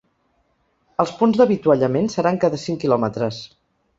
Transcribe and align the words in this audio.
Els 1.03 1.11
punts 1.19 1.41
d’avituallament 1.41 2.09
seran 2.15 2.41
cada 2.45 2.61
cinc 2.65 2.83
quilòmetres. 2.85 3.41